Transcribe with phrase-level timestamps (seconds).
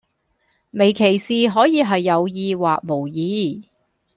[0.71, 3.67] 微歧視可以係有意或無意